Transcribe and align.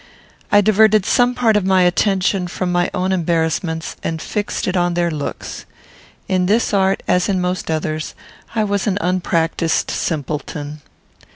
I 0.51 0.61
diverted 0.61 1.05
some 1.05 1.35
part 1.35 1.55
of 1.55 1.63
my 1.63 1.83
attention 1.83 2.47
from 2.47 2.71
my 2.71 2.89
own 2.91 3.11
embarrassments, 3.11 3.97
and 4.03 4.19
fixed 4.19 4.67
it 4.67 4.75
on 4.75 4.95
their 4.95 5.11
looks. 5.11 5.67
In 6.27 6.47
this 6.47 6.73
art, 6.73 7.03
as 7.07 7.29
in 7.29 7.39
most 7.39 7.69
others, 7.69 8.15
I 8.55 8.63
was 8.63 8.87
an 8.87 8.97
unpractised 8.99 9.91
simpleton. 9.91 10.81